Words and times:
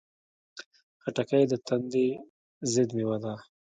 خټکی 1.01 1.43
د 1.51 1.53
تندې 1.67 2.07
ضد 2.71 2.89
مېوه 2.95 3.17
ده. 3.23 3.33